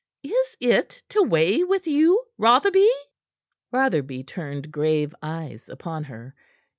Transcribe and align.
Is 0.23 0.57
it 0.59 1.03
to 1.09 1.21
weigh 1.21 1.63
with 1.63 1.85
you, 1.85 2.25
Rotherby?" 2.39 2.89
Rotherby 3.71 4.23
turned 4.23 4.71
grave 4.71 5.13
eyes 5.21 5.69
upon 5.69 6.05
her. 6.05 6.33